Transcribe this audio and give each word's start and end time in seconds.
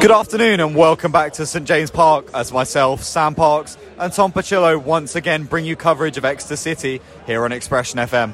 Good 0.00 0.12
afternoon 0.12 0.60
and 0.60 0.76
welcome 0.76 1.10
back 1.10 1.32
to 1.34 1.44
St 1.44 1.66
James 1.66 1.90
Park 1.90 2.30
as 2.32 2.52
myself, 2.52 3.02
Sam 3.02 3.34
Parks, 3.34 3.76
and 3.98 4.12
Tom 4.12 4.30
Picillo 4.30 4.80
once 4.80 5.16
again 5.16 5.42
bring 5.42 5.64
you 5.64 5.74
coverage 5.74 6.16
of 6.16 6.24
Exeter 6.24 6.54
City 6.54 7.00
here 7.26 7.44
on 7.44 7.50
Expression 7.50 7.98
FM. 7.98 8.32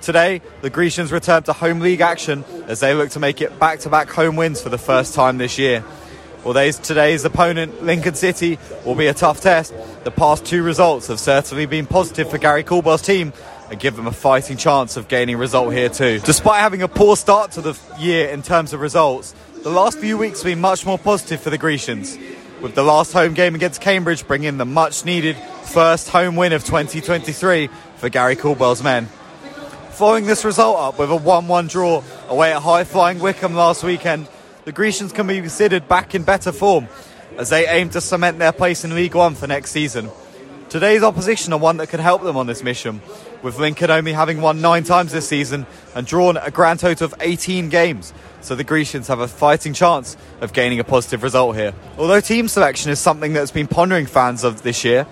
Today, 0.00 0.42
the 0.60 0.70
Grecians 0.70 1.12
return 1.12 1.44
to 1.44 1.52
home 1.52 1.78
league 1.78 2.00
action 2.00 2.44
as 2.66 2.80
they 2.80 2.94
look 2.94 3.10
to 3.10 3.20
make 3.20 3.40
it 3.40 3.60
back 3.60 3.78
to 3.80 3.88
back 3.88 4.10
home 4.10 4.34
wins 4.34 4.60
for 4.60 4.70
the 4.70 4.78
first 4.78 5.14
time 5.14 5.38
this 5.38 5.56
year. 5.56 5.84
Although 6.44 6.72
today's 6.72 7.24
opponent, 7.24 7.84
Lincoln 7.84 8.14
City, 8.14 8.58
will 8.84 8.96
be 8.96 9.06
a 9.06 9.14
tough 9.14 9.40
test, 9.40 9.72
the 10.02 10.10
past 10.10 10.44
two 10.44 10.64
results 10.64 11.06
have 11.06 11.20
certainly 11.20 11.66
been 11.66 11.86
positive 11.86 12.28
for 12.28 12.38
Gary 12.38 12.64
Caldwell's 12.64 13.02
team 13.02 13.32
and 13.70 13.78
give 13.78 13.94
them 13.94 14.08
a 14.08 14.12
fighting 14.12 14.56
chance 14.56 14.96
of 14.96 15.06
gaining 15.06 15.36
result 15.36 15.72
here 15.72 15.88
too. 15.88 16.18
Despite 16.24 16.60
having 16.60 16.82
a 16.82 16.88
poor 16.88 17.16
start 17.16 17.52
to 17.52 17.60
the 17.60 17.78
year 18.00 18.28
in 18.28 18.42
terms 18.42 18.72
of 18.72 18.80
results, 18.80 19.32
the 19.64 19.70
last 19.70 19.98
few 19.98 20.18
weeks 20.18 20.42
have 20.42 20.50
been 20.50 20.60
much 20.60 20.84
more 20.84 20.98
positive 20.98 21.40
for 21.40 21.48
the 21.48 21.56
Grecians, 21.56 22.18
with 22.60 22.74
the 22.74 22.82
last 22.82 23.14
home 23.14 23.32
game 23.32 23.54
against 23.54 23.80
Cambridge 23.80 24.26
bringing 24.26 24.58
the 24.58 24.66
much 24.66 25.06
needed 25.06 25.38
first 25.62 26.10
home 26.10 26.36
win 26.36 26.52
of 26.52 26.62
2023 26.64 27.70
for 27.96 28.10
Gary 28.10 28.36
Caldwell's 28.36 28.82
men. 28.82 29.06
Following 29.92 30.26
this 30.26 30.44
result 30.44 30.78
up 30.78 30.98
with 30.98 31.10
a 31.10 31.16
1 31.16 31.48
1 31.48 31.66
draw 31.68 32.02
away 32.28 32.52
at 32.52 32.60
high 32.60 32.84
flying 32.84 33.20
Wycombe 33.20 33.54
last 33.54 33.82
weekend, 33.82 34.28
the 34.66 34.72
Grecians 34.72 35.12
can 35.12 35.26
be 35.26 35.40
considered 35.40 35.88
back 35.88 36.14
in 36.14 36.24
better 36.24 36.52
form 36.52 36.86
as 37.38 37.48
they 37.48 37.66
aim 37.66 37.88
to 37.90 38.02
cement 38.02 38.38
their 38.38 38.52
place 38.52 38.84
in 38.84 38.94
League 38.94 39.14
One 39.14 39.34
for 39.34 39.46
next 39.46 39.70
season. 39.70 40.10
Today's 40.68 41.02
opposition 41.02 41.54
are 41.54 41.58
one 41.58 41.78
that 41.78 41.86
could 41.86 42.00
help 42.00 42.22
them 42.22 42.36
on 42.36 42.46
this 42.46 42.62
mission, 42.62 43.00
with 43.42 43.58
Lincoln 43.58 43.90
only 43.90 44.12
having 44.12 44.42
won 44.42 44.60
nine 44.60 44.84
times 44.84 45.12
this 45.12 45.26
season 45.26 45.64
and 45.94 46.06
drawn 46.06 46.36
a 46.36 46.50
grand 46.50 46.80
total 46.80 47.06
of 47.06 47.14
18 47.20 47.70
games, 47.70 48.12
so 48.44 48.54
the 48.54 48.64
Grecians 48.64 49.08
have 49.08 49.20
a 49.20 49.28
fighting 49.28 49.72
chance 49.72 50.16
of 50.40 50.52
gaining 50.52 50.78
a 50.78 50.84
positive 50.84 51.22
result 51.22 51.56
here. 51.56 51.72
Although 51.98 52.20
team 52.20 52.48
selection 52.48 52.90
is 52.90 52.98
something 52.98 53.32
that's 53.32 53.50
been 53.50 53.66
pondering 53.66 54.06
fans 54.06 54.44
of 54.44 54.62
this 54.62 54.84
year, 54.84 55.06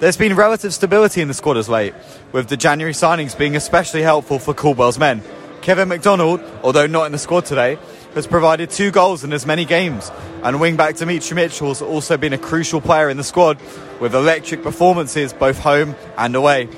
there's 0.00 0.16
been 0.16 0.36
relative 0.36 0.72
stability 0.72 1.20
in 1.20 1.28
the 1.28 1.34
squad 1.34 1.56
as 1.56 1.68
late, 1.68 1.94
with 2.30 2.48
the 2.48 2.56
January 2.56 2.92
signings 2.92 3.36
being 3.36 3.56
especially 3.56 4.02
helpful 4.02 4.38
for 4.38 4.54
Caldwell's 4.54 4.98
men. 4.98 5.22
Kevin 5.62 5.88
McDonald, 5.88 6.40
although 6.62 6.86
not 6.86 7.06
in 7.06 7.12
the 7.12 7.18
squad 7.18 7.44
today, 7.44 7.78
has 8.14 8.26
provided 8.26 8.70
two 8.70 8.90
goals 8.90 9.24
in 9.24 9.32
as 9.32 9.44
many 9.44 9.64
games, 9.64 10.10
and 10.42 10.56
wingback 10.58 10.96
Demetri 10.96 11.34
Mitchell 11.34 11.68
has 11.68 11.82
also 11.82 12.16
been 12.16 12.32
a 12.32 12.38
crucial 12.38 12.80
player 12.80 13.10
in 13.10 13.16
the 13.16 13.24
squad, 13.24 13.58
with 13.98 14.14
electric 14.14 14.62
performances 14.62 15.32
both 15.32 15.58
home 15.58 15.96
and 16.16 16.36
away. 16.36 16.68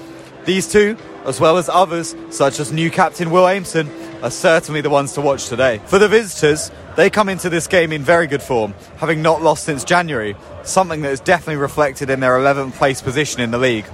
These 0.47 0.73
two, 0.73 0.97
as 1.27 1.39
well 1.39 1.59
as 1.59 1.69
others 1.69 2.17
such 2.31 2.59
as 2.59 2.73
new 2.73 2.91
captain 2.91 3.31
Will 3.31 3.45
Aimson, 3.45 3.89
are 4.23 4.31
certainly 4.31 4.81
the 4.81 4.91
ones 4.91 5.13
to 5.15 5.21
watch 5.21 5.47
today. 5.47 5.81
For 5.87 5.99
the 5.99 6.09
visitors, 6.09 6.71
they 6.97 7.11
come 7.11 7.29
into 7.29 7.49
this 7.49 7.67
game 7.67 7.93
in 7.93 8.03
very 8.03 8.27
good 8.27 8.43
form, 8.43 8.75
having 8.99 9.23
not 9.23 9.43
lost 9.43 9.65
since 9.65 9.85
January, 9.85 10.37
something 10.63 11.03
that 11.03 11.13
is 11.13 11.21
definitely 11.21 11.57
reflected 11.57 12.11
in 12.11 12.21
their 12.21 12.33
11th 12.33 12.75
place 12.75 13.01
position 13.01 13.41
in 13.41 13.51
the 13.51 13.59
league. 13.59 13.87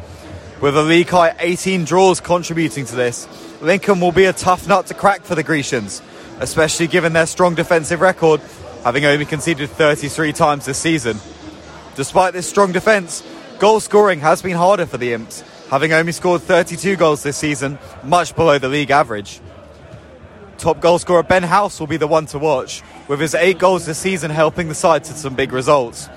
With 0.60 0.76
a 0.76 0.82
league 0.82 1.08
high 1.08 1.34
18 1.38 1.84
draws 1.84 2.20
contributing 2.20 2.86
to 2.86 2.96
this, 2.96 3.28
Lincoln 3.60 4.00
will 4.00 4.12
be 4.12 4.24
a 4.24 4.32
tough 4.32 4.66
nut 4.66 4.86
to 4.86 4.94
crack 4.94 5.22
for 5.22 5.34
the 5.34 5.42
Grecians, 5.42 6.02
especially 6.40 6.86
given 6.86 7.12
their 7.12 7.26
strong 7.26 7.54
defensive 7.54 8.00
record, 8.00 8.40
having 8.82 9.04
only 9.04 9.26
conceded 9.26 9.70
33 9.70 10.32
times 10.32 10.64
this 10.64 10.78
season. 10.78 11.18
Despite 11.94 12.32
this 12.32 12.48
strong 12.48 12.72
defence, 12.72 13.22
goal 13.58 13.80
scoring 13.80 14.20
has 14.20 14.42
been 14.42 14.56
harder 14.56 14.86
for 14.86 14.98
the 14.98 15.12
Imps, 15.12 15.42
having 15.70 15.92
only 15.92 16.12
scored 16.12 16.42
32 16.42 16.96
goals 16.96 17.22
this 17.22 17.36
season, 17.36 17.78
much 18.02 18.34
below 18.34 18.58
the 18.58 18.68
league 18.68 18.90
average. 18.90 19.40
Top 20.58 20.80
goal 20.80 20.98
scorer 20.98 21.22
Ben 21.22 21.42
House 21.42 21.78
will 21.78 21.86
be 21.86 21.98
the 21.98 22.06
one 22.06 22.24
to 22.26 22.38
watch, 22.38 22.82
with 23.08 23.20
his 23.20 23.34
eight 23.34 23.58
goals 23.58 23.84
this 23.84 23.98
season 23.98 24.30
helping 24.30 24.68
the 24.68 24.74
side 24.74 25.04
to 25.04 25.12
some 25.12 25.34
big 25.34 25.52
results. 25.52 26.08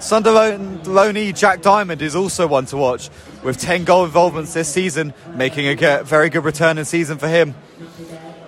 Sunderland 0.00 0.80
loanee 0.82 1.34
Jack 1.34 1.62
Diamond 1.62 2.02
is 2.02 2.16
also 2.16 2.46
one 2.46 2.66
to 2.66 2.76
watch, 2.76 3.08
with 3.44 3.58
10 3.58 3.84
goal 3.84 4.04
involvements 4.04 4.52
this 4.52 4.68
season, 4.68 5.14
making 5.34 5.66
a 5.66 6.02
very 6.02 6.30
good 6.30 6.44
return 6.44 6.78
in 6.78 6.84
season 6.84 7.16
for 7.16 7.28
him. 7.28 7.54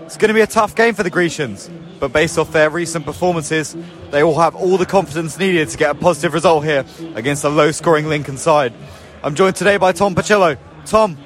It's 0.02 0.16
going 0.16 0.28
to 0.28 0.34
be 0.34 0.40
a 0.40 0.46
tough 0.46 0.74
game 0.74 0.94
for 0.94 1.04
the 1.04 1.10
Grecians, 1.10 1.70
but 2.00 2.12
based 2.12 2.36
off 2.36 2.52
their 2.52 2.68
recent 2.68 3.04
performances, 3.04 3.76
they 4.10 4.24
will 4.24 4.38
have 4.40 4.56
all 4.56 4.76
the 4.76 4.86
confidence 4.86 5.38
needed 5.38 5.68
to 5.68 5.78
get 5.78 5.90
a 5.90 5.94
positive 5.94 6.34
result 6.34 6.64
here 6.64 6.84
against 7.14 7.44
a 7.44 7.48
low 7.48 7.70
scoring 7.70 8.08
Lincoln 8.08 8.38
side. 8.38 8.72
I'm 9.22 9.34
joined 9.34 9.56
today 9.56 9.76
by 9.76 9.92
Tom 9.92 10.14
Picillo. 10.14 10.58
Tom, 10.84 11.16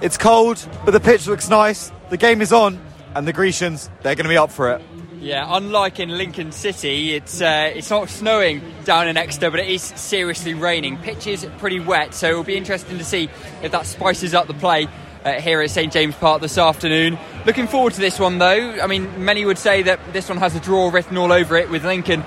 it's 0.00 0.16
cold, 0.16 0.64
but 0.84 0.92
the 0.92 1.00
pitch 1.00 1.26
looks 1.26 1.48
nice, 1.48 1.90
the 2.08 2.16
game 2.16 2.40
is 2.40 2.52
on, 2.52 2.80
and 3.14 3.26
the 3.26 3.32
Grecians, 3.32 3.90
they're 4.02 4.14
going 4.14 4.24
to 4.24 4.30
be 4.30 4.36
up 4.36 4.50
for 4.50 4.72
it. 4.72 4.82
Yeah, 5.20 5.44
unlike 5.48 6.00
in 6.00 6.08
Lincoln 6.08 6.50
City, 6.50 7.14
it's 7.14 7.42
uh, 7.42 7.70
it's 7.74 7.90
not 7.90 8.08
snowing 8.08 8.62
down 8.84 9.06
in 9.06 9.18
Exeter, 9.18 9.50
but 9.50 9.60
it 9.60 9.68
is 9.68 9.82
seriously 9.82 10.54
raining. 10.54 10.96
Pitch 10.96 11.26
is 11.26 11.46
pretty 11.58 11.78
wet, 11.78 12.14
so 12.14 12.30
it'll 12.30 12.42
be 12.42 12.56
interesting 12.56 12.96
to 12.96 13.04
see 13.04 13.28
if 13.62 13.72
that 13.72 13.84
spices 13.84 14.32
up 14.32 14.46
the 14.46 14.54
play 14.54 14.88
uh, 15.24 15.32
here 15.32 15.60
at 15.60 15.70
St 15.70 15.92
James 15.92 16.14
Park 16.14 16.40
this 16.40 16.56
afternoon. 16.56 17.18
Looking 17.44 17.66
forward 17.66 17.92
to 17.94 18.00
this 18.00 18.18
one, 18.18 18.38
though. 18.38 18.80
I 18.80 18.86
mean, 18.86 19.24
many 19.24 19.44
would 19.44 19.58
say 19.58 19.82
that 19.82 20.00
this 20.14 20.28
one 20.28 20.38
has 20.38 20.56
a 20.56 20.60
draw 20.60 20.88
written 20.90 21.18
all 21.18 21.32
over 21.32 21.56
it, 21.56 21.68
with 21.68 21.84
Lincoln 21.84 22.24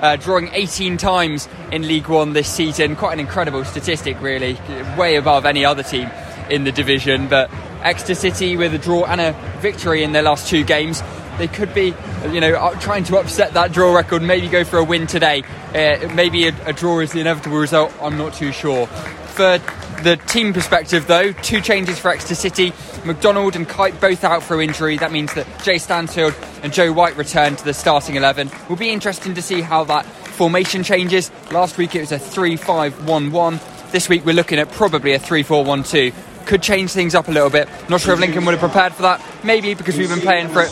uh, 0.00 0.16
drawing 0.16 0.48
18 0.52 0.98
times 0.98 1.48
in 1.72 1.86
League 1.86 2.08
One 2.08 2.32
this 2.32 2.48
season. 2.48 2.96
Quite 2.96 3.14
an 3.14 3.20
incredible 3.20 3.64
statistic, 3.64 4.20
really, 4.20 4.56
way 4.96 5.16
above 5.16 5.46
any 5.46 5.64
other 5.64 5.82
team 5.82 6.10
in 6.50 6.64
the 6.64 6.72
division. 6.72 7.28
But 7.28 7.50
Exeter 7.82 8.14
City 8.14 8.56
with 8.56 8.74
a 8.74 8.78
draw 8.78 9.04
and 9.04 9.20
a 9.20 9.32
victory 9.60 10.02
in 10.02 10.12
their 10.12 10.22
last 10.22 10.48
two 10.48 10.64
games. 10.64 11.02
They 11.38 11.48
could 11.48 11.74
be, 11.74 11.94
you 12.30 12.40
know, 12.40 12.74
trying 12.80 13.04
to 13.04 13.18
upset 13.18 13.54
that 13.54 13.72
draw 13.72 13.94
record. 13.94 14.22
Maybe 14.22 14.48
go 14.48 14.64
for 14.64 14.78
a 14.78 14.84
win 14.84 15.06
today. 15.06 15.42
Uh, 15.74 16.10
maybe 16.14 16.48
a, 16.48 16.54
a 16.66 16.72
draw 16.72 17.00
is 17.00 17.12
the 17.12 17.20
inevitable 17.20 17.58
result. 17.58 17.92
I'm 18.00 18.16
not 18.16 18.32
too 18.32 18.52
sure. 18.52 18.86
For 18.86 19.58
the 20.02 20.16
team 20.28 20.54
perspective, 20.54 21.06
though, 21.06 21.32
two 21.32 21.60
changes 21.60 21.98
for 21.98 22.10
Exeter 22.10 22.34
City. 22.34 22.72
McDonald 23.04 23.54
and 23.54 23.68
Kite 23.68 24.00
both 24.00 24.24
out 24.24 24.42
for 24.42 24.60
injury. 24.62 24.96
That 24.96 25.12
means 25.12 25.34
that 25.34 25.46
Jay 25.62 25.78
Stansfield 25.78 26.34
and 26.62 26.72
Joe 26.72 26.92
White 26.92 27.16
return 27.16 27.56
to 27.56 27.64
the 27.64 27.74
starting 27.74 28.16
11. 28.16 28.50
Will 28.68 28.76
be 28.76 28.90
interesting 28.90 29.34
to 29.34 29.42
see 29.42 29.60
how 29.60 29.84
that 29.84 30.06
formation 30.06 30.82
changes. 30.82 31.30
Last 31.50 31.78
week 31.78 31.94
it 31.94 32.00
was 32.00 32.12
a 32.12 32.18
3 32.18 32.56
5 32.56 33.06
1 33.06 33.30
1. 33.30 33.60
This 33.90 34.08
week 34.08 34.24
we're 34.24 34.34
looking 34.34 34.58
at 34.58 34.70
probably 34.72 35.12
a 35.12 35.18
3 35.18 35.42
4 35.42 35.64
1 35.64 35.82
2 35.82 36.12
could 36.46 36.62
change 36.62 36.92
things 36.92 37.14
up 37.14 37.28
a 37.28 37.32
little 37.32 37.50
bit. 37.50 37.68
Not 37.88 38.00
sure 38.00 38.14
if 38.14 38.20
Lincoln 38.20 38.44
would 38.44 38.52
have 38.52 38.60
prepared 38.60 38.94
for 38.94 39.02
that. 39.02 39.20
Maybe 39.44 39.74
because 39.74 39.98
we've 39.98 40.08
been 40.08 40.20
playing 40.20 40.48
for 40.48 40.62
it 40.62 40.70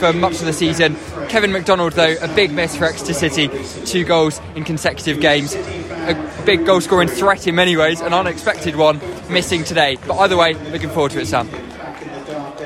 for 0.00 0.12
much 0.12 0.40
of 0.40 0.46
the 0.46 0.52
season. 0.52 0.96
Kevin 1.28 1.52
McDonald, 1.52 1.92
though, 1.92 2.16
a 2.20 2.28
big 2.34 2.50
miss 2.50 2.76
for 2.76 2.86
Exeter 2.86 3.14
City. 3.14 3.48
Two 3.84 4.04
goals 4.04 4.40
in 4.56 4.64
consecutive 4.64 5.20
games. 5.20 5.54
A 5.54 6.42
big 6.44 6.66
goal 6.66 6.80
scoring 6.80 7.08
threat 7.08 7.46
in 7.46 7.54
many 7.54 7.76
ways, 7.76 8.00
an 8.00 8.12
unexpected 8.12 8.74
one 8.74 9.00
missing 9.30 9.62
today. 9.62 9.96
But 10.06 10.18
either 10.18 10.36
way, 10.36 10.54
looking 10.72 10.90
forward 10.90 11.12
to 11.12 11.20
it, 11.20 11.26
Sam. 11.26 11.48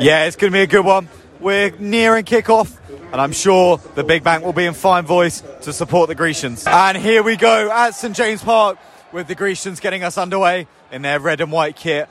Yeah, 0.00 0.24
it's 0.24 0.36
going 0.36 0.52
to 0.52 0.56
be 0.56 0.62
a 0.62 0.66
good 0.66 0.84
one. 0.84 1.08
We're 1.38 1.70
nearing 1.78 2.24
kick-off, 2.24 2.80
and 3.12 3.20
I'm 3.20 3.32
sure 3.32 3.78
the 3.94 4.04
Big 4.04 4.24
Bank 4.24 4.44
will 4.44 4.54
be 4.54 4.64
in 4.64 4.72
fine 4.72 5.04
voice 5.04 5.42
to 5.62 5.72
support 5.72 6.08
the 6.08 6.14
Grecians. 6.14 6.66
And 6.66 6.96
here 6.96 7.22
we 7.22 7.36
go 7.36 7.70
at 7.70 7.90
St 7.90 8.16
James 8.16 8.42
Park 8.42 8.78
with 9.12 9.28
the 9.28 9.34
Grecians 9.34 9.80
getting 9.80 10.02
us 10.02 10.16
underway 10.16 10.66
in 10.90 11.02
their 11.02 11.20
red 11.20 11.40
and 11.40 11.52
white 11.52 11.76
kit 11.76 12.08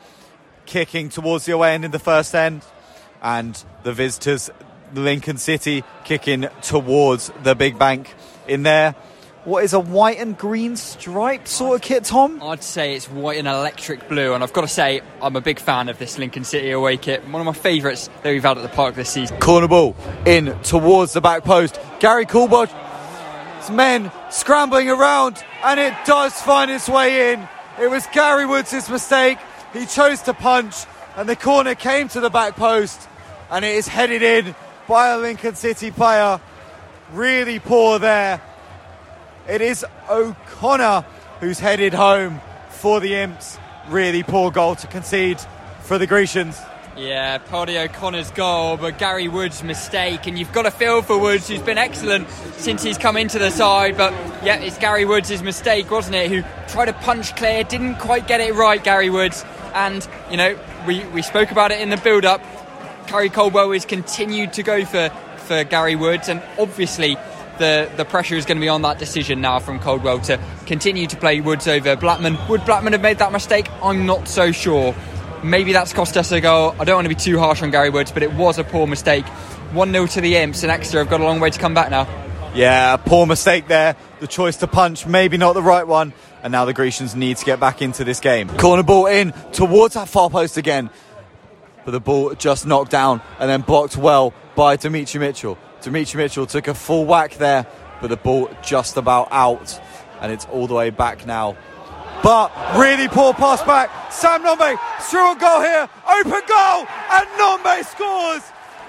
kicking 0.66 1.10
towards 1.10 1.46
the 1.46 1.54
away 1.54 1.74
end 1.74 1.86
in 1.86 1.92
the 1.92 2.00
first 2.00 2.34
end, 2.36 2.64
and 3.22 3.64
the 3.84 3.94
visitors, 3.94 4.50
Lincoln 4.94 5.38
City, 5.38 5.84
kicking 6.04 6.48
towards 6.62 7.32
the 7.44 7.56
big 7.56 7.78
bank 7.78 8.14
in 8.48 8.64
there. 8.64 8.96
What 9.46 9.64
is 9.64 9.74
a 9.74 9.80
white 9.80 10.18
and 10.18 10.36
green 10.36 10.76
striped 10.76 11.48
sort 11.48 11.76
of 11.76 11.82
kit, 11.84 12.06
Tom? 12.06 12.42
I'd 12.42 12.64
say 12.64 12.96
it's 12.96 13.08
white 13.08 13.38
and 13.38 13.48
electric 13.48 14.10
blue, 14.10 14.34
and 14.34 14.44
I've 14.44 14.54
got 14.54 14.62
to 14.62 14.68
say, 14.68 15.02
I'm 15.22 15.36
a 15.36 15.42
big 15.42 15.60
fan 15.60 15.88
of 15.88 16.00
this 16.00 16.18
Lincoln 16.18 16.44
City 16.44 16.72
away 16.72 16.98
kit. 16.98 17.24
One 17.30 17.42
of 17.42 17.46
my 17.46 17.54
favourites 17.54 18.10
that 18.24 18.32
we've 18.32 18.42
had 18.42 18.58
at 18.58 18.64
the 18.64 18.70
park 18.70 18.96
this 18.96 19.12
season. 19.12 19.40
Corner 19.40 19.68
ball 19.68 19.96
in 20.26 20.58
towards 20.64 21.14
the 21.14 21.22
back 21.22 21.44
post. 21.44 21.80
Gary 22.00 22.26
Caldwell's 22.26 22.72
men 23.72 24.12
scrambling 24.32 24.90
around, 24.90 25.44
and 25.64 25.80
it 25.80 25.94
does 26.06 26.34
find 26.42 26.72
its 26.72 26.90
way 26.90 27.34
in. 27.34 27.48
It 27.80 27.88
was 27.88 28.08
Gary 28.14 28.48
Woods' 28.48 28.90
mistake. 28.90 29.38
He 29.76 29.86
chose 29.86 30.22
to 30.22 30.34
punch, 30.34 30.86
and 31.18 31.28
the 31.28 31.36
corner 31.36 31.76
came 31.76 32.08
to 32.10 32.22
the 32.22 32.30
back 32.30 32.56
post, 32.56 33.10
and 33.52 33.66
it 33.66 33.76
is 33.76 33.90
headed 33.90 34.24
in 34.24 34.56
by 34.88 35.10
a 35.10 35.18
Lincoln 35.18 35.56
City 35.56 35.92
player. 35.92 36.40
Really 37.12 37.60
poor 37.60 38.00
there. 38.00 38.42
It 39.50 39.60
is 39.60 39.86
O'Connor 40.10 41.06
who's 41.42 41.60
headed 41.60 41.94
home 41.94 42.40
for 42.70 43.02
the 43.02 43.16
Imps. 43.16 43.58
Really 43.90 44.24
poor 44.24 44.50
goal 44.50 44.76
to 44.76 44.88
concede 44.88 45.40
for 45.82 45.98
the 45.98 46.08
Grecians. 46.08 46.58
Yeah, 46.98 47.40
Paddy 47.40 47.78
O'Connor's 47.78 48.32
goal, 48.32 48.78
but 48.78 48.98
Gary 48.98 49.28
Woods' 49.28 49.62
mistake. 49.62 50.28
And 50.28 50.40
you've 50.40 50.54
got 50.54 50.62
to 50.62 50.72
feel 50.72 51.02
for 51.02 51.18
Woods, 51.18 51.50
who's 51.50 51.62
been 51.62 51.78
excellent 51.78 52.30
since 52.56 52.82
he's 52.82 52.98
come 52.98 53.18
into 53.18 53.38
the 53.38 53.52
side. 53.52 53.98
But 53.98 54.14
yeah, 54.46 54.56
it's 54.56 54.78
Gary 54.78 55.04
Woods' 55.04 55.44
mistake, 55.44 55.92
wasn't 55.92 56.16
it? 56.16 56.32
Who 56.32 56.44
tried 56.70 56.86
to 56.86 56.94
punch 56.94 57.36
clear, 57.36 57.66
didn't 57.66 57.96
quite 57.96 58.30
get 58.30 58.40
it 58.40 58.54
right, 58.54 58.82
Gary 58.82 59.10
Woods. 59.10 59.44
And, 59.76 60.08
you 60.32 60.38
know, 60.38 60.58
we, 60.88 61.06
we 61.08 61.22
spoke 61.22 61.52
about 61.52 61.72
it 61.72 61.82
in 61.82 61.90
the 61.90 61.98
build 61.98 62.26
up. 62.26 62.42
Gary 63.08 63.30
Caldwell 63.30 63.72
has 63.74 63.86
continued 63.86 64.54
to 64.54 64.64
go 64.64 64.84
for, 64.86 65.10
for 65.38 65.64
Gary 65.64 65.96
Woods, 65.96 66.30
and 66.30 66.42
obviously 66.58 67.18
the, 67.60 67.92
the 67.98 68.06
pressure 68.06 68.36
is 68.36 68.46
going 68.46 68.58
to 68.58 68.62
be 68.62 68.70
on 68.70 68.82
that 68.82 68.98
decision 69.00 69.42
now 69.42 69.60
from 69.60 69.80
Caldwell 69.80 70.20
to 70.22 70.40
continue 70.66 71.08
to 71.08 71.18
play 71.18 71.42
Woods 71.42 71.68
over 71.68 71.96
Blackman. 71.96 72.38
Would 72.50 72.66
Blackman 72.66 72.94
have 72.94 73.02
made 73.02 73.20
that 73.20 73.32
mistake? 73.32 73.68
I'm 73.84 74.06
not 74.06 74.28
so 74.28 74.52
sure. 74.52 74.96
Maybe 75.44 75.74
that's 75.74 75.94
cost 75.94 76.18
us 76.18 76.32
a 76.32 76.42
goal. 76.42 76.76
I 76.80 76.86
don't 76.86 76.96
want 76.96 77.06
to 77.06 77.10
be 77.10 77.16
too 77.16 77.38
harsh 77.38 77.62
on 77.62 77.70
Gary 77.70 77.90
Woods, 77.90 78.12
but 78.12 78.24
it 78.24 78.34
was 78.34 78.58
a 78.58 78.64
poor 78.64 78.88
mistake. 78.88 79.26
1 79.26 79.92
0 79.92 80.08
to 80.08 80.22
the 80.22 80.38
Imps, 80.38 80.64
and 80.64 80.72
Exeter 80.72 81.00
have 81.00 81.10
got 81.10 81.22
a 81.22 81.24
long 81.24 81.40
way 81.40 81.50
to 81.50 81.60
come 81.60 81.74
back 81.74 81.92
now. 81.92 82.08
Yeah, 82.56 82.96
poor 82.96 83.26
mistake 83.26 83.68
there. 83.68 83.98
The 84.22 84.28
choice 84.28 84.58
to 84.58 84.68
punch, 84.68 85.06
maybe 85.06 85.38
not 85.38 85.54
the 85.54 85.62
right 85.62 85.86
one. 85.86 86.14
And 86.46 86.52
now 86.52 86.66
the 86.66 86.74
Grecians 86.74 87.16
need 87.16 87.38
to 87.38 87.46
get 87.46 87.60
back 87.60 87.82
into 87.82 88.04
this 88.04 88.20
game. 88.20 88.48
Corner 88.50 88.84
ball 88.84 89.08
in 89.08 89.32
towards 89.52 89.96
that 89.96 90.08
far 90.08 90.30
post 90.30 90.58
again. 90.58 90.92
But 91.84 91.90
the 91.90 92.00
ball 92.00 92.36
just 92.36 92.68
knocked 92.68 92.92
down 92.92 93.24
and 93.40 93.50
then 93.50 93.62
blocked 93.62 93.98
well 93.98 94.32
by 94.56 94.76
Demetri 94.76 95.20
Mitchell. 95.20 95.58
Demetri 95.82 96.22
Mitchell 96.22 96.46
took 96.46 96.68
a 96.68 96.76
full 96.76 97.08
whack 97.08 97.38
there, 97.38 97.66
but 98.00 98.12
the 98.12 98.16
ball 98.18 98.52
just 98.62 98.96
about 98.96 99.30
out. 99.32 99.82
And 100.22 100.32
it's 100.32 100.46
all 100.46 100.68
the 100.68 100.76
way 100.76 100.92
back 100.92 101.26
now. 101.26 101.58
But 102.22 102.52
really 102.78 103.08
poor 103.08 103.34
pass 103.34 103.64
back. 103.64 104.14
Sam 104.14 104.44
Nombe 104.44 104.78
through 105.02 105.40
goal 105.40 105.62
here. 105.62 105.90
Open 106.08 106.42
goal. 106.48 106.86
And 107.10 107.28
Nombe 107.40 107.84
scores. 107.86 108.44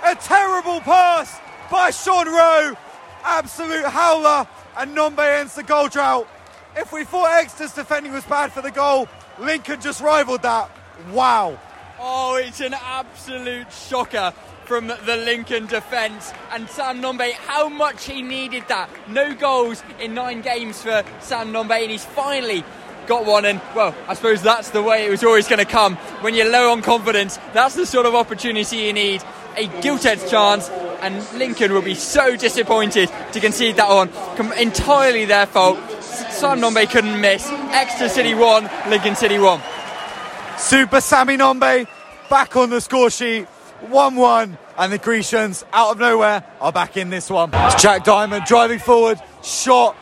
A 0.04 0.14
terrible 0.14 0.80
pass 0.80 1.40
by 1.70 1.90
Sean 1.90 2.26
Rowe. 2.26 2.76
Absolute 3.24 3.86
howler. 3.86 4.46
And 4.76 4.94
Nombe 4.94 5.40
ends 5.40 5.54
the 5.54 5.62
goal 5.62 5.88
drought. 5.88 6.28
If 6.76 6.92
we 6.92 7.04
thought 7.04 7.32
Exeter's 7.38 7.72
defending 7.72 8.12
was 8.12 8.24
bad 8.24 8.52
for 8.52 8.60
the 8.60 8.70
goal, 8.70 9.08
Lincoln 9.38 9.80
just 9.80 10.02
rivaled 10.02 10.42
that. 10.42 10.70
Wow. 11.10 11.58
Oh, 11.98 12.36
it's 12.36 12.60
an 12.60 12.74
absolute 12.74 13.72
shocker 13.72 14.34
from 14.66 14.88
the 14.88 15.16
Lincoln 15.24 15.66
defence. 15.66 16.34
And 16.52 16.68
Sam 16.68 17.00
Nombe, 17.00 17.32
how 17.32 17.70
much 17.70 18.04
he 18.04 18.20
needed 18.20 18.64
that. 18.68 18.90
No 19.08 19.34
goals 19.34 19.82
in 19.98 20.12
nine 20.12 20.42
games 20.42 20.82
for 20.82 21.02
Sam 21.20 21.50
Nombe, 21.50 21.80
and 21.80 21.90
he's 21.90 22.04
finally 22.04 22.62
got 23.06 23.24
one. 23.24 23.46
And, 23.46 23.58
well, 23.74 23.94
I 24.06 24.12
suppose 24.12 24.42
that's 24.42 24.68
the 24.68 24.82
way 24.82 25.06
it 25.06 25.10
was 25.10 25.24
always 25.24 25.48
going 25.48 25.64
to 25.64 25.70
come. 25.70 25.96
When 26.20 26.34
you're 26.34 26.50
low 26.50 26.72
on 26.72 26.82
confidence, 26.82 27.38
that's 27.54 27.74
the 27.74 27.86
sort 27.86 28.04
of 28.04 28.14
opportunity 28.14 28.76
you 28.76 28.92
need. 28.92 29.22
A 29.56 29.66
gilt-edged 29.80 30.28
chance, 30.28 30.68
and 31.00 31.26
Lincoln 31.38 31.72
will 31.72 31.80
be 31.80 31.94
so 31.94 32.36
disappointed 32.36 33.10
to 33.32 33.40
concede 33.40 33.76
that 33.76 33.88
one. 33.88 34.10
Entirely 34.58 35.24
their 35.24 35.46
fault. 35.46 35.78
Sam 36.36 36.60
Nombe 36.60 36.86
couldn't 36.90 37.18
miss. 37.18 37.48
Exeter 37.48 38.10
City 38.10 38.34
1, 38.34 38.68
Lincoln 38.90 39.16
City 39.16 39.38
1. 39.38 39.58
Super 40.58 41.00
Sammy 41.00 41.38
Nombe 41.38 41.88
back 42.28 42.56
on 42.56 42.68
the 42.68 42.82
score 42.82 43.08
sheet. 43.08 43.46
1 43.88 44.16
1, 44.16 44.58
and 44.76 44.92
the 44.92 44.98
Grecians, 44.98 45.64
out 45.72 45.92
of 45.92 45.98
nowhere, 45.98 46.44
are 46.60 46.72
back 46.72 46.98
in 46.98 47.08
this 47.08 47.30
one. 47.30 47.50
Jack 47.78 48.04
Diamond 48.04 48.44
driving 48.44 48.78
forward. 48.78 49.18
Shot 49.42 49.96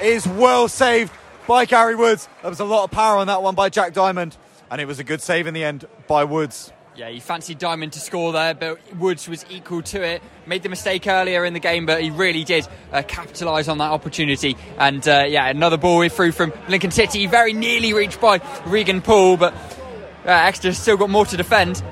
is 0.00 0.26
well 0.26 0.68
saved 0.68 1.12
by 1.46 1.66
Gary 1.66 1.94
Woods. 1.94 2.30
There 2.40 2.50
was 2.50 2.60
a 2.60 2.64
lot 2.64 2.84
of 2.84 2.90
power 2.90 3.18
on 3.18 3.26
that 3.26 3.42
one 3.42 3.54
by 3.54 3.68
Jack 3.68 3.92
Diamond, 3.92 4.38
and 4.70 4.80
it 4.80 4.86
was 4.86 4.98
a 4.98 5.04
good 5.04 5.20
save 5.20 5.46
in 5.46 5.52
the 5.52 5.64
end 5.64 5.86
by 6.06 6.24
Woods. 6.24 6.72
Yeah, 6.98 7.10
he 7.10 7.20
fancied 7.20 7.58
Diamond 7.58 7.92
to 7.92 8.00
score 8.00 8.32
there, 8.32 8.54
but 8.54 8.80
Woods 8.96 9.28
was 9.28 9.46
equal 9.48 9.82
to 9.82 10.02
it. 10.02 10.20
Made 10.46 10.64
the 10.64 10.68
mistake 10.68 11.06
earlier 11.06 11.44
in 11.44 11.52
the 11.52 11.60
game, 11.60 11.86
but 11.86 12.02
he 12.02 12.10
really 12.10 12.42
did 12.42 12.66
uh, 12.90 13.02
capitalise 13.06 13.68
on 13.68 13.78
that 13.78 13.92
opportunity. 13.92 14.56
And 14.78 15.06
uh, 15.06 15.26
yeah, 15.28 15.46
another 15.46 15.76
ball 15.76 16.08
through 16.08 16.32
from 16.32 16.52
Lincoln 16.68 16.90
City, 16.90 17.28
very 17.28 17.52
nearly 17.52 17.92
reached 17.92 18.20
by 18.20 18.40
Regan 18.66 19.00
Poole, 19.00 19.36
but 19.36 19.54
uh, 19.54 20.30
Exeter 20.30 20.72
still 20.72 20.96
got 20.96 21.08
more 21.08 21.24
to 21.26 21.36
defend. 21.36 21.84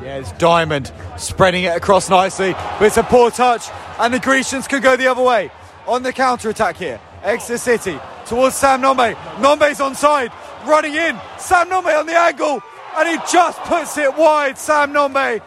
Yeah, 0.00 0.18
it's 0.18 0.30
Diamond 0.34 0.92
spreading 1.18 1.64
it 1.64 1.76
across 1.76 2.08
nicely, 2.08 2.52
but 2.52 2.82
it's 2.82 2.98
a 2.98 3.02
poor 3.02 3.32
touch, 3.32 3.68
and 3.98 4.14
the 4.14 4.20
Grecians 4.20 4.68
could 4.68 4.84
go 4.84 4.96
the 4.96 5.08
other 5.08 5.24
way 5.24 5.50
on 5.88 6.04
the 6.04 6.12
counter 6.12 6.50
attack 6.50 6.76
here. 6.76 7.00
Exeter 7.24 7.58
City 7.58 7.98
towards 8.26 8.54
Sam 8.54 8.80
Nombe. 8.80 9.16
Nombe's 9.38 9.80
onside, 9.80 10.30
running 10.68 10.94
in. 10.94 11.18
Sam 11.40 11.68
Nombe 11.68 11.98
on 11.98 12.06
the 12.06 12.16
angle, 12.16 12.62
and 12.96 13.08
he 13.08 13.16
just 13.30 13.58
puts 13.60 13.98
it 13.98 14.16
wide. 14.16 14.58
Sam 14.58 14.92
Nombe. 14.92 15.40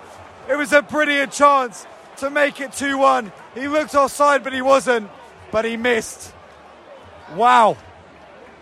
It 0.50 0.56
was 0.56 0.74
a 0.74 0.82
brilliant 0.82 1.32
chance 1.32 1.86
to 2.18 2.30
make 2.30 2.60
it 2.60 2.74
2 2.74 2.98
1. 2.98 3.32
He 3.56 3.68
looked 3.68 3.96
offside, 3.96 4.44
but 4.44 4.54
he 4.54 4.62
wasn't, 4.62 5.10
but 5.52 5.66
he 5.66 5.78
missed. 5.78 6.34
Wow. 7.36 7.78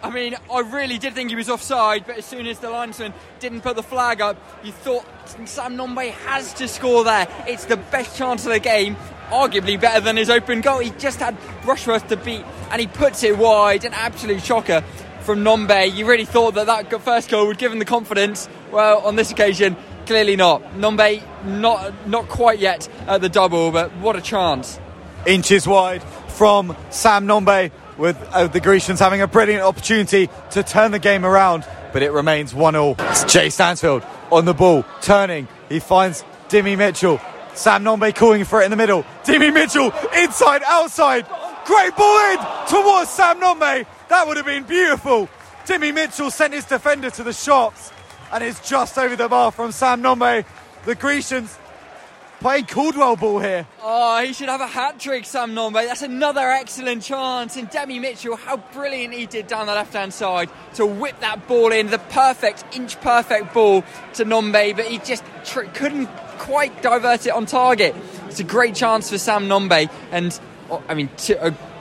I 0.04 0.12
mean, 0.12 0.36
I 0.52 0.60
really 0.60 0.98
did 1.00 1.14
think 1.14 1.32
he 1.32 1.36
was 1.36 1.50
offside, 1.50 2.06
but 2.06 2.18
as 2.18 2.26
soon 2.26 2.46
as 2.46 2.60
the 2.60 2.70
linesman 2.70 3.14
didn't 3.40 3.62
put 3.62 3.76
the 3.76 3.84
flag 3.84 4.22
up, 4.22 4.38
you 4.64 4.72
thought 4.72 5.06
Sam 5.46 5.76
Nombe 5.76 6.12
has 6.12 6.54
to 6.56 6.68
score 6.68 7.04
there. 7.04 7.28
It's 7.48 7.66
the 7.66 7.78
best 7.78 8.16
chance 8.16 8.46
of 8.46 8.52
the 8.52 8.60
game, 8.60 8.96
arguably 9.30 9.80
better 9.80 10.00
than 10.00 10.16
his 10.16 10.30
open 10.30 10.62
goal. 10.62 10.80
He 10.80 10.92
just 10.92 11.20
had 11.20 11.36
Rushworth 11.66 12.08
to 12.10 12.18
beat, 12.18 12.46
and 12.70 12.80
he 12.80 12.88
puts 12.88 13.24
it 13.24 13.38
wide. 13.38 13.86
An 13.86 13.94
absolute 13.94 14.44
shocker 14.44 14.84
from 15.28 15.44
Nombe. 15.44 15.94
You 15.94 16.06
really 16.06 16.24
thought 16.24 16.54
that 16.54 16.68
that 16.68 17.02
first 17.02 17.30
goal 17.30 17.48
would 17.48 17.58
give 17.58 17.70
him 17.70 17.80
the 17.80 17.86
confidence. 17.86 18.48
Well, 18.72 19.00
on 19.00 19.18
this 19.18 19.30
occasion, 19.30 19.76
clearly 20.06 20.38
not. 20.38 20.64
Nombe, 20.76 21.22
not 21.44 22.08
not 22.08 22.30
quite 22.30 22.60
yet 22.60 22.88
at 23.08 23.20
the 23.20 23.28
double, 23.28 23.72
but 23.72 23.92
what 23.98 24.16
a 24.16 24.22
chance! 24.22 24.80
Inches 25.26 25.68
wide 25.68 26.02
from 26.30 26.78
Sam 26.92 27.28
Nombe 27.28 27.72
with 27.98 28.16
uh, 28.32 28.48
the 28.48 28.62
Grecians 28.62 29.02
having 29.02 29.20
a 29.20 29.28
brilliant 29.28 29.64
opportunity 29.64 30.30
to 30.52 30.64
turn 30.64 30.92
the 30.92 31.00
game 31.00 31.26
around, 31.26 31.66
but 31.92 32.02
it 32.04 32.14
remains 32.14 32.56
1 32.56 32.74
0. 32.74 32.96
Jay 33.28 33.50
Stansfield 33.50 34.06
on 34.32 34.46
the 34.46 34.54
ball, 34.54 34.86
turning. 35.02 35.50
He 35.68 35.82
finds 35.82 36.24
Dimmy 36.48 36.78
Mitchell. 36.78 37.20
Sam 37.54 37.84
Nombe 37.84 38.16
calling 38.16 38.46
for 38.46 38.62
it 38.62 38.66
in 38.66 38.72
the 38.72 38.78
middle. 38.78 39.04
Dimmy 39.26 39.54
Mitchell 39.54 39.92
inside, 40.16 40.62
outside. 40.64 41.28
Great 41.66 41.94
ball 41.98 42.32
in 42.32 42.38
towards 42.70 43.10
Sam 43.10 43.42
Nombe. 43.42 43.86
That 44.10 44.28
would 44.28 44.38
have 44.38 44.46
been 44.46 44.64
beautiful. 44.64 45.30
Dimmy 45.66 45.94
Mitchell 45.94 46.32
sent 46.32 46.54
his 46.54 46.66
defender 46.66 47.10
to 47.10 47.24
the 47.24 47.34
shops, 47.34 47.92
and 48.32 48.44
it's 48.44 48.68
just 48.68 48.98
over 48.98 49.16
the 49.16 49.28
bar 49.28 49.52
from 49.52 49.72
Sam 49.72 50.02
Nombe. 50.02 50.46
The 50.86 50.96
Grecians 50.96 51.58
playing 52.40 52.66
Caldwell 52.66 53.18
ball 53.18 53.40
here. 53.40 53.68
Oh, 53.82 54.24
he 54.24 54.32
should 54.32 54.48
have 54.48 54.62
a 54.62 54.68
hat 54.68 55.00
trick, 55.00 55.26
Sam 55.26 55.54
Nombe. 55.54 55.74
That's 55.74 56.04
another 56.04 56.50
excellent 56.50 57.04
chance. 57.04 57.58
And 57.58 57.70
Demi 57.70 58.00
Mitchell, 58.00 58.38
how 58.38 58.58
brilliant 58.58 59.14
he 59.14 59.26
did 59.26 59.48
down 59.48 59.66
the 59.66 59.74
left 59.74 59.94
hand 59.94 60.14
side 60.14 60.50
to 60.76 60.86
whip 60.86 61.20
that 61.20 61.48
ball 61.48 61.72
in, 61.72 61.88
the 61.88 62.00
perfect, 62.00 62.64
inch 62.76 63.00
perfect 63.02 63.54
ball 63.54 63.84
to 64.14 64.24
Nombe, 64.24 64.76
but 64.76 64.86
he 64.86 65.00
just 65.00 65.24
tr- 65.44 65.62
couldn't 65.74 66.08
quite 66.38 66.82
divert 66.82 67.26
it 67.26 67.32
on 67.32 67.46
target. 67.46 67.96
It's 68.28 68.40
a 68.40 68.46
great 68.46 68.76
chance 68.76 69.10
for 69.10 69.18
Sam 69.18 69.48
Nombe, 69.48 69.90
and 70.12 70.40
oh, 70.70 70.84
I 70.88 70.94
mean, 70.94 71.10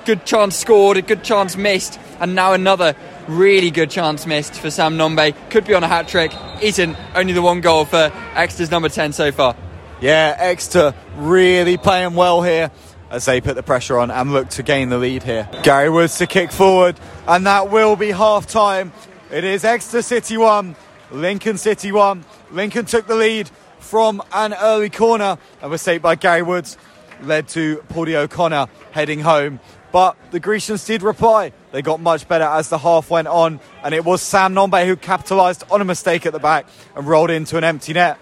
good 0.06 0.24
chance 0.24 0.56
scored, 0.56 0.96
a 0.96 1.02
good 1.02 1.24
chance 1.24 1.56
missed, 1.56 1.98
and 2.20 2.34
now 2.34 2.52
another 2.52 2.94
really 3.26 3.72
good 3.72 3.90
chance 3.90 4.24
missed 4.24 4.54
for 4.54 4.70
Sam 4.70 4.96
Nombe. 4.96 5.34
Could 5.50 5.66
be 5.66 5.74
on 5.74 5.82
a 5.82 5.88
hat 5.88 6.06
trick, 6.06 6.32
isn't. 6.62 6.96
Only 7.14 7.32
the 7.32 7.42
one 7.42 7.60
goal 7.60 7.84
for 7.84 8.12
Exeter's 8.34 8.70
number 8.70 8.88
10 8.88 9.12
so 9.12 9.32
far. 9.32 9.56
Yeah, 10.00 10.36
Exeter 10.38 10.94
really 11.16 11.76
playing 11.76 12.14
well 12.14 12.42
here 12.42 12.70
as 13.10 13.24
they 13.24 13.40
put 13.40 13.56
the 13.56 13.62
pressure 13.64 13.98
on 13.98 14.12
and 14.12 14.32
look 14.32 14.48
to 14.50 14.62
gain 14.62 14.90
the 14.90 14.98
lead 14.98 15.24
here. 15.24 15.48
Gary 15.64 15.90
Woods 15.90 16.18
to 16.18 16.26
kick 16.26 16.52
forward, 16.52 16.98
and 17.26 17.44
that 17.46 17.70
will 17.70 17.96
be 17.96 18.12
half 18.12 18.46
time. 18.46 18.92
It 19.32 19.42
is 19.42 19.64
Exeter 19.64 20.02
City 20.02 20.36
1, 20.36 20.76
Lincoln 21.10 21.58
City 21.58 21.90
1. 21.90 22.24
Lincoln 22.52 22.86
took 22.86 23.08
the 23.08 23.16
lead 23.16 23.50
from 23.80 24.22
an 24.32 24.54
early 24.54 24.90
corner, 24.90 25.36
and 25.60 25.70
was 25.70 25.82
saved 25.82 26.02
by 26.02 26.14
Gary 26.14 26.42
Woods, 26.42 26.78
led 27.22 27.48
to 27.48 27.78
Paudie 27.88 28.14
O'Connor 28.14 28.68
heading 28.92 29.20
home. 29.20 29.58
But 29.96 30.18
the 30.30 30.40
Grecians 30.40 30.84
did 30.84 31.02
reply. 31.02 31.52
They 31.72 31.80
got 31.80 32.00
much 32.00 32.28
better 32.28 32.44
as 32.44 32.68
the 32.68 32.76
half 32.76 33.08
went 33.08 33.28
on, 33.28 33.60
and 33.82 33.94
it 33.94 34.04
was 34.04 34.20
Sam 34.20 34.54
Nombe 34.54 34.84
who 34.84 34.94
capitalised 34.94 35.64
on 35.70 35.80
a 35.80 35.86
mistake 35.86 36.26
at 36.26 36.34
the 36.34 36.38
back 36.38 36.66
and 36.94 37.06
rolled 37.06 37.30
into 37.30 37.56
an 37.56 37.64
empty 37.64 37.94
net 37.94 38.18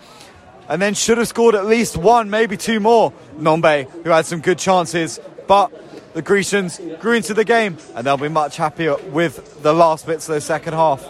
and 0.69 0.81
then 0.81 0.95
should 0.95 1.19
have 1.19 1.27
scored 1.27 1.57
at 1.57 1.67
least 1.67 1.97
one, 1.97 2.31
maybe 2.31 2.57
two 2.57 2.79
more. 2.79 3.13
Nombe, 3.37 3.91
who 4.05 4.11
had 4.11 4.25
some 4.25 4.41
good 4.41 4.57
chances, 4.57 5.19
but 5.49 5.73
the 6.15 6.23
Grecians 6.23 6.81
grew 7.01 7.15
into 7.15 7.35
the 7.35 7.45
game 7.45 7.77
and 7.97 8.07
they'll 8.07 8.17
be 8.19 8.29
much 8.29 8.57
happier 8.57 8.95
with 9.11 9.61
the 9.65 9.73
last 9.73 10.07
bits 10.07 10.29
of 10.29 10.37
the 10.37 10.41
second 10.41 10.75
half. 10.75 11.05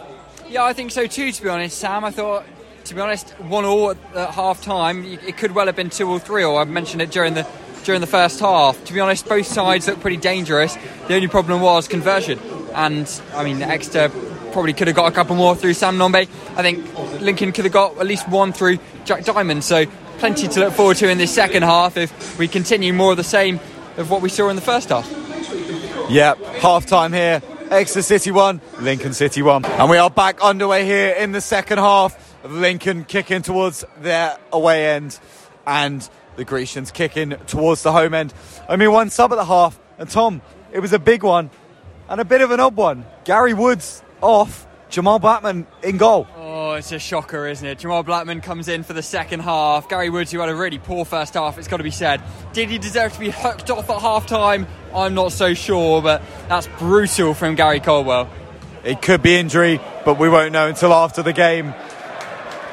Yeah, 0.47 0.63
I 0.63 0.73
think 0.73 0.89
so 0.89 1.05
too, 1.05 1.31
to 1.31 1.43
be 1.43 1.47
honest, 1.47 1.77
Sam. 1.77 2.03
I 2.03 2.09
thought, 2.09 2.43
to 2.85 2.95
be 2.95 3.01
honest, 3.01 3.29
one 3.41 3.65
all 3.65 3.91
at, 3.91 3.97
at 4.15 4.31
half 4.31 4.63
time. 4.63 5.05
It 5.05 5.37
could 5.37 5.51
well 5.51 5.67
have 5.67 5.75
been 5.75 5.91
two 5.91 6.09
or 6.09 6.17
three 6.17 6.43
or 6.43 6.59
I 6.59 6.63
mentioned 6.63 7.03
it 7.03 7.11
during 7.11 7.35
the 7.35 7.45
during 7.85 8.01
the 8.01 8.07
first 8.07 8.39
half. 8.39 8.83
To 8.85 8.93
be 8.93 8.99
honest, 8.99 9.27
both 9.27 9.45
sides 9.45 9.87
looked 9.87 10.01
pretty 10.01 10.17
dangerous. 10.17 10.75
The 11.07 11.15
only 11.15 11.27
problem 11.27 11.61
was 11.61 11.87
conversion. 11.87 12.39
And 12.73 13.09
I 13.33 13.43
mean, 13.43 13.61
Exeter 13.61 14.09
probably 14.51 14.73
could 14.73 14.87
have 14.87 14.95
got 14.95 15.11
a 15.11 15.15
couple 15.15 15.35
more 15.35 15.55
through 15.55 15.75
Sam 15.75 15.97
Nombe. 15.97 16.15
I 16.55 16.61
think 16.61 17.21
Lincoln 17.21 17.51
could 17.51 17.65
have 17.65 17.73
got 17.73 17.97
at 17.97 18.05
least 18.05 18.27
one 18.27 18.51
through 18.51 18.79
Jack 19.05 19.23
Diamond. 19.23 19.63
So 19.63 19.85
plenty 20.17 20.47
to 20.47 20.59
look 20.59 20.73
forward 20.73 20.97
to 20.97 21.09
in 21.09 21.17
this 21.17 21.33
second 21.33 21.63
half 21.63 21.97
if 21.97 22.37
we 22.39 22.47
continue 22.47 22.91
more 22.91 23.11
of 23.11 23.17
the 23.17 23.23
same 23.23 23.59
of 23.97 24.09
what 24.09 24.21
we 24.21 24.29
saw 24.29 24.49
in 24.49 24.55
the 24.55 24.61
first 24.61 24.89
half. 24.89 25.09
Yep, 26.09 26.37
half 26.59 26.85
time 26.85 27.13
here. 27.13 27.41
Exeter 27.69 28.03
City 28.03 28.31
1, 28.31 28.61
Lincoln 28.79 29.13
City 29.13 29.41
1. 29.41 29.65
And 29.65 29.89
we 29.89 29.97
are 29.97 30.09
back 30.09 30.41
underway 30.41 30.85
here 30.85 31.11
in 31.11 31.31
the 31.31 31.41
second 31.41 31.79
half 31.79 32.35
Lincoln 32.45 33.05
kicking 33.05 33.41
towards 33.41 33.83
their 34.01 34.37
away 34.51 34.95
end. 34.95 35.19
And 35.65 36.07
the 36.35 36.45
Grecians 36.45 36.91
kicking 36.91 37.31
towards 37.47 37.83
the 37.83 37.91
home 37.91 38.13
end. 38.13 38.33
I 38.67 38.75
mean, 38.75 38.91
one 38.91 39.09
sub 39.09 39.31
at 39.31 39.35
the 39.35 39.45
half, 39.45 39.79
and 39.97 40.09
Tom, 40.09 40.41
it 40.71 40.79
was 40.79 40.93
a 40.93 40.99
big 40.99 41.23
one 41.23 41.49
and 42.09 42.21
a 42.21 42.25
bit 42.25 42.41
of 42.41 42.51
an 42.51 42.59
odd 42.59 42.75
one. 42.75 43.05
Gary 43.23 43.53
Woods 43.53 44.03
off, 44.21 44.67
Jamal 44.89 45.19
Blackman 45.19 45.65
in 45.83 45.97
goal. 45.97 46.27
Oh, 46.37 46.73
it's 46.73 46.91
a 46.91 46.99
shocker, 46.99 47.47
isn't 47.47 47.65
it? 47.65 47.79
Jamal 47.79 48.03
Blackman 48.03 48.41
comes 48.41 48.67
in 48.67 48.83
for 48.83 48.93
the 48.93 49.01
second 49.01 49.41
half. 49.41 49.89
Gary 49.89 50.09
Woods, 50.09 50.31
who 50.31 50.39
had 50.39 50.49
a 50.49 50.55
really 50.55 50.79
poor 50.79 51.05
first 51.05 51.33
half, 51.33 51.57
it's 51.57 51.67
got 51.67 51.77
to 51.77 51.83
be 51.83 51.91
said. 51.91 52.21
Did 52.53 52.69
he 52.69 52.77
deserve 52.77 53.13
to 53.13 53.19
be 53.19 53.29
hooked 53.29 53.69
off 53.69 53.89
at 53.89 54.01
half 54.01 54.27
time? 54.27 54.67
I'm 54.93 55.13
not 55.13 55.31
so 55.31 55.53
sure, 55.53 56.01
but 56.01 56.21
that's 56.47 56.67
brutal 56.79 57.33
from 57.33 57.55
Gary 57.55 57.79
Caldwell. 57.79 58.29
It 58.83 59.01
could 59.01 59.21
be 59.21 59.35
injury, 59.35 59.79
but 60.05 60.19
we 60.19 60.29
won't 60.29 60.51
know 60.51 60.67
until 60.67 60.93
after 60.93 61.23
the 61.23 61.33
game. 61.33 61.73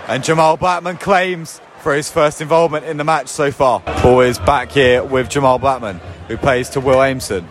And 0.08 0.22
Jamal 0.22 0.56
Blackman 0.56 0.98
claims 0.98 1.60
for 1.82 1.92
his 1.92 2.08
first 2.08 2.40
involvement 2.40 2.86
in 2.86 2.96
the 2.96 3.02
match 3.02 3.26
so 3.26 3.50
far. 3.50 3.80
Ball 4.02 4.20
is 4.20 4.38
back 4.38 4.70
here 4.70 5.02
with 5.02 5.28
Jamal 5.28 5.58
Blackman, 5.58 6.00
who 6.28 6.36
plays 6.36 6.70
to 6.70 6.80
Will 6.80 6.98
Aimson. 6.98 7.44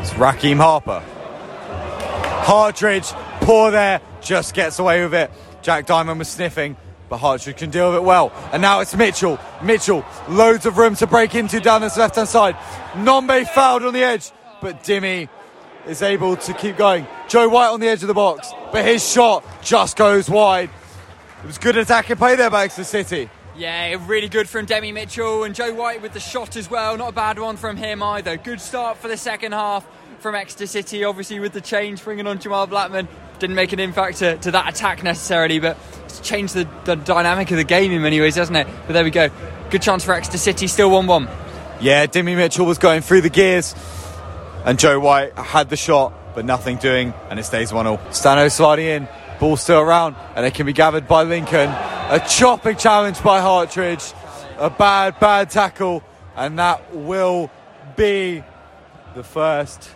It's 0.00 0.14
Raheem 0.14 0.56
Harper. 0.56 1.02
Hartridge, 2.42 3.08
poor 3.42 3.70
there, 3.70 4.00
just 4.22 4.54
gets 4.54 4.78
away 4.78 5.02
with 5.02 5.12
it. 5.12 5.30
Jack 5.60 5.84
Diamond 5.84 6.18
was 6.18 6.28
sniffing, 6.28 6.74
but 7.10 7.18
Hartridge 7.18 7.58
can 7.58 7.68
deal 7.68 7.90
with 7.90 7.98
it 7.98 8.04
well. 8.04 8.32
And 8.50 8.62
now 8.62 8.80
it's 8.80 8.94
Mitchell. 8.94 9.38
Mitchell, 9.62 10.06
loads 10.26 10.64
of 10.64 10.78
room 10.78 10.94
to 10.96 11.06
break 11.06 11.34
into 11.34 11.60
down 11.60 11.82
this 11.82 11.98
left 11.98 12.16
hand 12.16 12.28
side. 12.28 12.56
Nombe 12.94 13.46
fouled 13.48 13.84
on 13.84 13.92
the 13.92 14.02
edge, 14.02 14.30
but 14.62 14.82
Dimmy 14.84 15.28
is 15.86 16.02
able 16.02 16.36
to 16.36 16.54
keep 16.54 16.76
going. 16.76 17.06
Joe 17.28 17.48
White 17.48 17.68
on 17.68 17.80
the 17.80 17.88
edge 17.88 18.02
of 18.02 18.08
the 18.08 18.14
box, 18.14 18.52
but 18.72 18.84
his 18.84 19.08
shot 19.08 19.44
just 19.62 19.96
goes 19.96 20.28
wide. 20.28 20.70
It 21.42 21.46
was 21.46 21.58
good 21.58 21.76
attacking 21.76 22.16
play 22.16 22.36
there 22.36 22.50
by 22.50 22.64
Exeter 22.64 22.84
City. 22.84 23.30
Yeah, 23.56 23.96
really 24.06 24.28
good 24.28 24.48
from 24.48 24.66
Demi 24.66 24.92
Mitchell 24.92 25.44
and 25.44 25.54
Joe 25.54 25.74
White 25.74 26.02
with 26.02 26.12
the 26.12 26.20
shot 26.20 26.56
as 26.56 26.70
well. 26.70 26.96
Not 26.96 27.10
a 27.10 27.12
bad 27.12 27.38
one 27.38 27.56
from 27.56 27.76
him 27.76 28.02
either. 28.02 28.36
Good 28.36 28.60
start 28.60 28.96
for 28.98 29.08
the 29.08 29.16
second 29.16 29.52
half 29.52 29.86
from 30.20 30.34
Exeter 30.34 30.66
City, 30.66 31.04
obviously 31.04 31.40
with 31.40 31.52
the 31.52 31.60
change, 31.60 32.02
bringing 32.04 32.26
on 32.26 32.38
Jamal 32.38 32.66
Blackman. 32.66 33.08
Didn't 33.38 33.56
make 33.56 33.72
an 33.72 33.80
impact 33.80 34.18
to, 34.18 34.36
to 34.38 34.50
that 34.50 34.68
attack 34.68 35.02
necessarily, 35.02 35.58
but 35.58 35.78
it's 36.04 36.20
changed 36.20 36.54
the, 36.54 36.68
the 36.84 36.94
dynamic 36.94 37.50
of 37.50 37.56
the 37.56 37.64
game 37.64 37.90
in 37.92 38.02
many 38.02 38.20
ways, 38.20 38.36
hasn't 38.36 38.56
it? 38.56 38.66
But 38.86 38.92
there 38.92 39.04
we 39.04 39.10
go. 39.10 39.30
Good 39.70 39.82
chance 39.82 40.04
for 40.04 40.12
Exeter 40.12 40.38
City, 40.38 40.66
still 40.66 40.90
1 40.90 41.06
1. 41.06 41.28
Yeah, 41.80 42.04
Demi 42.06 42.34
Mitchell 42.34 42.66
was 42.66 42.76
going 42.78 43.00
through 43.00 43.22
the 43.22 43.30
gears, 43.30 43.74
and 44.64 44.78
Joe 44.78 45.00
White 45.00 45.36
had 45.36 45.70
the 45.70 45.76
shot, 45.76 46.12
but 46.34 46.44
nothing 46.44 46.76
doing, 46.76 47.14
and 47.28 47.38
it 47.38 47.44
stays 47.44 47.72
1 47.72 47.84
0. 47.84 47.96
Stano 48.10 48.78
in, 48.78 49.08
ball 49.38 49.56
still 49.56 49.80
around, 49.80 50.16
and 50.36 50.44
it 50.44 50.54
can 50.54 50.66
be 50.66 50.72
gathered 50.72 51.08
by 51.08 51.22
Lincoln. 51.22 51.70
A 51.70 52.22
chopping 52.28 52.76
challenge 52.76 53.22
by 53.22 53.40
Hartridge, 53.40 54.12
a 54.58 54.70
bad, 54.70 55.18
bad 55.20 55.50
tackle, 55.50 56.02
and 56.36 56.58
that 56.58 56.94
will 56.94 57.50
be 57.96 58.42
the 59.14 59.22
first 59.22 59.90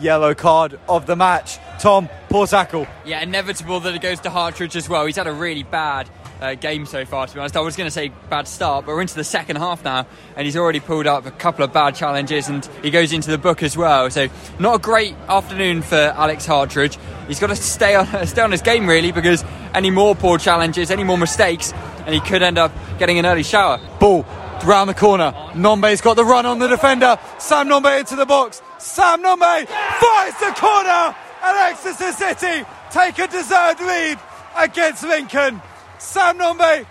yellow 0.00 0.34
card 0.34 0.78
of 0.88 1.06
the 1.06 1.16
match. 1.16 1.58
Tom, 1.78 2.08
poor 2.28 2.46
tackle. 2.46 2.86
Yeah, 3.04 3.22
inevitable 3.22 3.80
that 3.80 3.94
it 3.94 4.02
goes 4.02 4.20
to 4.20 4.30
Hartridge 4.30 4.76
as 4.76 4.88
well. 4.88 5.06
He's 5.06 5.16
had 5.16 5.26
a 5.26 5.32
really 5.32 5.62
bad 5.62 6.08
uh, 6.40 6.54
game 6.54 6.86
so 6.86 7.04
far, 7.04 7.26
to 7.26 7.34
be 7.34 7.40
honest. 7.40 7.56
I 7.56 7.60
was 7.60 7.76
going 7.76 7.86
to 7.86 7.90
say 7.90 8.12
bad 8.30 8.46
start, 8.46 8.86
but 8.86 8.94
we're 8.94 9.00
into 9.00 9.14
the 9.14 9.24
second 9.24 9.56
half 9.56 9.84
now, 9.84 10.06
and 10.36 10.44
he's 10.44 10.56
already 10.56 10.80
pulled 10.80 11.06
up 11.06 11.26
a 11.26 11.30
couple 11.30 11.64
of 11.64 11.72
bad 11.72 11.94
challenges, 11.94 12.48
and 12.48 12.64
he 12.82 12.90
goes 12.90 13.12
into 13.12 13.30
the 13.30 13.38
book 13.38 13.62
as 13.62 13.76
well. 13.76 14.10
So, 14.10 14.28
not 14.58 14.76
a 14.76 14.78
great 14.78 15.14
afternoon 15.28 15.82
for 15.82 15.96
Alex 15.96 16.46
Hartridge. 16.46 16.98
He's 17.26 17.40
got 17.40 17.48
to 17.48 17.56
stay 17.56 17.94
on, 17.94 18.06
stay 18.26 18.42
on 18.42 18.52
his 18.52 18.62
game, 18.62 18.86
really, 18.86 19.12
because 19.12 19.44
any 19.74 19.90
more 19.90 20.14
poor 20.14 20.38
challenges, 20.38 20.90
any 20.90 21.04
more 21.04 21.18
mistakes, 21.18 21.72
and 22.06 22.14
he 22.14 22.20
could 22.20 22.42
end 22.42 22.58
up 22.58 22.72
getting 22.98 23.18
an 23.18 23.26
early 23.26 23.42
shower. 23.42 23.80
Ball 24.00 24.24
round 24.64 24.90
the 24.90 24.94
corner. 24.94 25.32
Nombe's 25.52 26.00
got 26.00 26.14
the 26.14 26.24
run 26.24 26.46
on 26.46 26.58
the 26.58 26.68
defender. 26.68 27.18
Sam 27.38 27.68
Nombe 27.68 28.00
into 28.00 28.16
the 28.16 28.26
box. 28.26 28.62
Sam 28.78 29.22
Nombe 29.22 29.66
finds 29.66 30.38
the 30.40 30.54
corner, 30.56 31.16
and 31.44 31.58
Exeter 31.72 32.12
City 32.12 32.66
take 32.90 33.18
a 33.18 33.26
deserved 33.26 33.80
lead 33.80 34.18
against 34.56 35.04
Lincoln. 35.04 35.60
Sam 35.98 36.38
Nombe, 36.38 36.84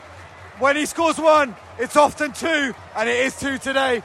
when 0.60 0.76
he 0.76 0.86
scores 0.86 1.18
one, 1.18 1.56
it's 1.80 1.96
often 1.96 2.34
two, 2.34 2.74
and 2.96 3.10
it 3.10 3.20
is 3.26 3.40
two 3.40 3.58
today. 3.58 4.04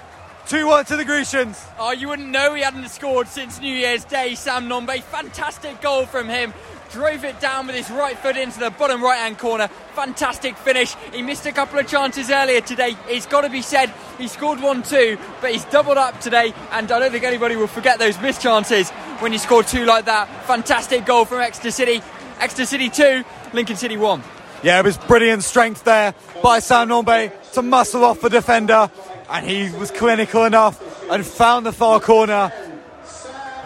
2 0.48 0.66
1 0.66 0.84
to 0.86 0.96
the 0.96 1.04
Grecians. 1.04 1.64
Oh, 1.78 1.92
you 1.92 2.08
wouldn't 2.08 2.28
know 2.28 2.52
he 2.54 2.62
hadn't 2.62 2.88
scored 2.88 3.28
since 3.28 3.60
New 3.60 3.74
Year's 3.74 4.04
Day, 4.04 4.34
Sam 4.34 4.68
Nombe. 4.68 5.00
Fantastic 5.02 5.80
goal 5.80 6.04
from 6.04 6.28
him. 6.28 6.52
Drove 6.92 7.24
it 7.24 7.40
down 7.40 7.66
with 7.66 7.74
his 7.74 7.90
right 7.90 8.18
foot 8.18 8.36
into 8.36 8.60
the 8.60 8.70
bottom 8.70 9.02
right 9.02 9.16
hand 9.16 9.38
corner. 9.38 9.68
Fantastic 9.94 10.58
finish. 10.58 10.94
He 11.14 11.22
missed 11.22 11.46
a 11.46 11.52
couple 11.52 11.78
of 11.78 11.86
chances 11.86 12.30
earlier 12.30 12.60
today. 12.60 12.96
It's 13.08 13.24
got 13.24 13.40
to 13.42 13.48
be 13.48 13.62
said, 13.62 13.90
he 14.18 14.28
scored 14.28 14.60
one 14.60 14.82
too, 14.82 15.18
but 15.40 15.52
he's 15.52 15.64
doubled 15.64 15.96
up 15.96 16.20
today, 16.20 16.52
and 16.70 16.92
I 16.92 16.98
don't 16.98 17.10
think 17.10 17.24
anybody 17.24 17.56
will 17.56 17.66
forget 17.66 17.98
those 17.98 18.20
missed 18.20 18.42
chances 18.42 18.90
when 19.20 19.32
you 19.32 19.38
score 19.38 19.62
two 19.62 19.86
like 19.86 20.04
that. 20.04 20.28
Fantastic 20.44 21.06
goal 21.06 21.24
from 21.24 21.40
Exeter 21.40 21.70
City. 21.70 22.02
Exeter 22.40 22.66
City 22.66 22.90
2, 22.90 23.24
Lincoln 23.54 23.76
City 23.76 23.96
1. 23.96 24.22
Yeah, 24.62 24.78
it 24.78 24.84
was 24.84 24.98
brilliant 24.98 25.44
strength 25.44 25.84
there 25.84 26.14
by 26.42 26.58
Sam 26.58 26.90
Nombe 26.90 27.32
to 27.52 27.62
muscle 27.62 28.04
off 28.04 28.20
the 28.20 28.28
defender, 28.28 28.90
and 29.30 29.46
he 29.46 29.70
was 29.78 29.90
clinical 29.90 30.44
enough 30.44 30.78
and 31.10 31.24
found 31.24 31.64
the 31.64 31.72
far 31.72 32.00
corner. 32.00 32.52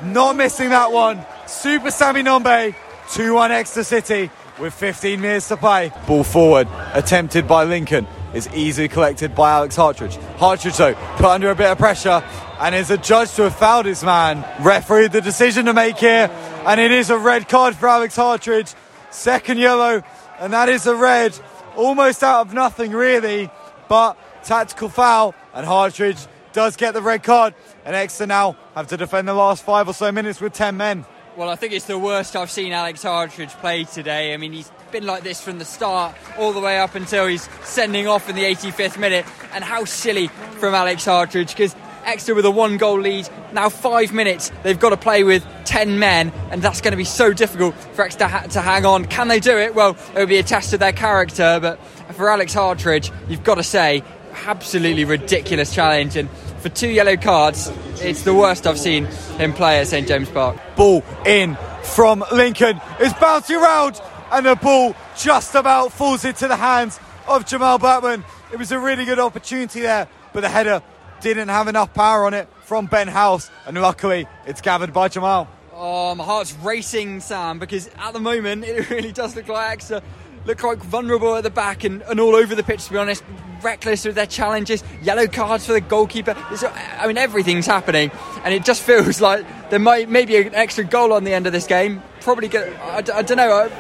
Not 0.05 0.37
missing 0.37 0.71
that 0.71 0.93
one. 0.93 1.27
Super 1.47 1.91
Sammy 1.91 2.23
Nombe, 2.23 2.75
2 3.11 3.35
1 3.35 3.53
Exeter 3.53 3.85
City 3.85 4.31
with 4.59 4.75
15 4.75 5.21
minutes 5.21 5.49
to 5.49 5.57
play. 5.57 5.93
Ball 6.07 6.25
forward, 6.25 6.69
attempted 6.95 7.47
by 7.47 7.65
Lincoln, 7.65 8.07
is 8.35 8.49
easily 8.55 8.89
collected 8.89 9.35
by 9.35 9.53
Alex 9.53 9.77
Hartridge. 9.77 10.17
Hartridge, 10.39 10.77
though, 10.77 10.95
put 11.17 11.27
under 11.27 11.51
a 11.51 11.55
bit 11.55 11.71
of 11.71 11.79
pressure 11.79 12.23
and 12.61 12.75
is 12.75 12.91
adjudged 12.91 13.37
to 13.37 13.43
have 13.43 13.57
fouled 13.57 13.87
his 13.87 14.03
man. 14.03 14.45
Referee 14.61 15.09
the 15.09 15.21
decision 15.21 15.67
to 15.67 15.75
make 15.75 15.99
here, 15.99 16.31
and 16.67 16.81
it 16.81 16.91
is 16.91 17.11
a 17.11 17.19
red 17.19 17.49
card 17.49 17.77
for 17.77 17.89
Alex 17.89 18.17
Hartridge. 18.17 18.75
Second 19.11 19.59
yellow, 19.59 20.03
and 20.39 20.53
that 20.53 20.69
is 20.69 20.87
a 20.87 20.95
red. 20.95 21.39
Almost 21.77 22.23
out 22.23 22.47
of 22.47 22.55
nothing, 22.55 22.93
really, 22.93 23.51
but 23.89 24.17
tactical 24.43 24.89
foul, 24.89 25.35
and 25.55 25.67
Hartridge 25.67 26.27
does 26.53 26.77
get 26.77 26.95
the 26.95 27.03
red 27.03 27.23
card, 27.23 27.55
and 27.85 27.95
Exeter 27.95 28.27
now 28.27 28.57
have 28.75 28.87
to 28.89 28.97
defend 28.97 29.29
the 29.29 29.35
last 29.35 29.63
five 29.63 29.89
or 29.89 29.93
so 29.93 30.11
minutes 30.11 30.41
with 30.41 30.55
10 30.55 30.77
men. 30.77 31.05
Well, 31.37 31.51
I 31.51 31.57
think 31.57 31.75
it's 31.75 31.85
the 31.85 31.99
worst 31.99 32.35
I've 32.35 32.51
seen 32.51 32.73
Alex 32.73 33.03
Hartridge 33.03 33.51
play 33.51 33.85
today. 33.85 34.33
I 34.33 34.39
mean, 34.39 34.55
he's 34.55 34.73
been 34.91 35.05
like 35.05 35.23
this 35.23 35.39
from 35.39 35.59
the 35.59 35.67
start 35.67 36.17
all 36.39 36.55
the 36.55 36.61
way 36.61 36.79
up 36.79 36.95
until 36.95 37.27
he's 37.27 37.47
sending 37.63 38.09
off 38.09 38.31
in 38.31 38.37
the 38.37 38.45
85th 38.45 38.99
minute. 38.99 39.27
And 39.53 39.63
how 39.63 39.85
silly 39.85 40.29
from 40.29 40.75
Alex 40.75 41.05
Hartridge 41.05 41.49
because 41.49 41.77
Exeter 42.07 42.35
with 42.35 42.47
a 42.47 42.51
one 42.51 42.79
goal 42.79 42.99
lead. 42.99 43.29
Now, 43.53 43.69
five 43.69 44.15
minutes, 44.15 44.51
they've 44.63 44.81
got 44.81 44.91
to 44.91 44.97
play 44.97 45.25
with 45.25 45.47
10 45.67 45.99
men, 45.99 46.33
and 46.51 46.63
that's 46.63 46.81
going 46.81 46.93
to 46.93 46.97
be 46.97 47.05
so 47.05 47.35
difficult 47.35 47.75
for 47.93 48.07
Exeter 48.07 48.49
to 48.49 48.63
hang 48.63 48.87
on. 48.87 49.05
Can 49.05 49.29
they 49.29 49.41
do 49.41 49.59
it? 49.59 49.75
Well, 49.75 49.95
it 50.15 50.21
will 50.21 50.27
be 50.27 50.39
a 50.39 50.43
test 50.43 50.73
of 50.73 50.81
their 50.81 50.93
character, 50.93 51.59
but 51.61 51.79
for 52.15 52.31
Alex 52.31 52.55
Hartridge, 52.55 53.13
you've 53.29 53.45
got 53.45 53.57
to 53.57 53.63
say, 53.63 54.03
absolutely 54.47 55.05
ridiculous 55.05 55.75
challenge. 55.75 56.17
And 56.17 56.31
for 56.67 56.75
two 56.75 56.89
yellow 56.89 57.17
cards, 57.17 57.71
it's 58.01 58.23
the 58.23 58.35
worst 58.35 58.67
I've 58.67 58.79
seen 58.79 59.05
him 59.39 59.53
play 59.53 59.79
at 59.79 59.87
St 59.87 60.09
James 60.09 60.29
Park. 60.29 60.57
Ball 60.75 61.05
in 61.25 61.57
from 61.85 62.25
Lincoln. 62.33 62.81
It's 62.99 63.17
bouncing 63.21 63.55
around, 63.55 64.01
and 64.33 64.47
the 64.47 64.57
ball 64.57 64.97
just 65.17 65.55
about 65.55 65.93
falls 65.93 66.25
into 66.25 66.49
the 66.49 66.57
hands 66.57 66.99
of 67.29 67.47
Jamal 67.47 67.79
Blackman. 67.79 68.25
It 68.53 68.59
was 68.59 68.73
a 68.73 68.81
really 68.81 69.05
good 69.05 69.21
opportunity 69.21 69.81
there, 69.81 70.09
but 70.33 70.41
the 70.41 70.49
header 70.49 70.83
didn't 71.21 71.51
have 71.51 71.69
enough 71.69 71.95
power 71.95 72.27
on 72.27 72.35
it 72.35 72.49
from 72.65 72.87
Ben 72.87 73.07
House, 73.07 73.49
and 73.65 73.81
luckily 73.81 74.27
it's 74.45 74.61
gathered 74.61 74.93
by 74.93 75.07
Jamal. 75.07 75.47
Oh, 75.73 76.17
my 76.17 76.25
heart's 76.25 76.53
racing, 76.55 77.21
Sam, 77.21 77.61
because 77.61 77.89
at 77.97 78.13
the 78.13 78.21
moment 78.21 78.65
it 78.67 78.91
really 78.91 79.13
does 79.13 79.37
look 79.37 79.47
like 79.47 79.71
Exeter 79.71 80.05
look 80.47 80.59
quite 80.59 80.79
vulnerable 80.79 81.35
at 81.35 81.43
the 81.43 81.51
back 81.51 81.85
and, 81.85 82.03
and 82.03 82.21
all 82.21 82.35
over 82.35 82.55
the 82.55 82.63
pitch, 82.63 82.85
to 82.87 82.93
be 82.93 82.99
honest. 82.99 83.23
Reckless 83.63 84.05
with 84.05 84.15
their 84.15 84.27
challenges, 84.27 84.85
yellow 85.03 85.27
cards 85.27 85.67
for 85.67 85.73
the 85.73 85.81
goalkeeper. 85.81 86.37
It's, 86.51 86.63
I 86.63 87.07
mean, 87.07 87.19
everything's 87.19 87.67
happening, 87.67 88.11
and 88.45 88.55
it 88.55 88.65
just 88.65 88.83
feels 88.87 89.21
like 89.21 89.45
there 89.71 89.79
might 89.79 90.09
maybe 90.09 90.37
an 90.37 90.55
extra 90.55 90.85
goal 90.85 91.13
on 91.13 91.25
the 91.25 91.35
end 91.35 91.47
of 91.47 91.53
this 91.53 91.67
game. 91.67 92.03
Probably, 92.21 92.49
get, 92.49 92.73
I, 92.81 93.19
I 93.19 93.23
don't 93.23 93.37
know. 93.37 93.71